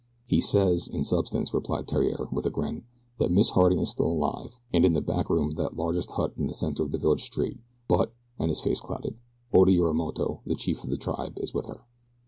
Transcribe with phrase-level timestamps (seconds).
[0.25, 2.85] "He says, in substance," replied Theriere, with a grin,
[3.19, 6.33] "that Miss Harding is still alive, and in the back room of that largest hut
[6.37, 9.13] in the center of the village street; but," and his face clouded,
[9.53, 11.81] "Oda Yorimoto, the chief of the tribe, is with her."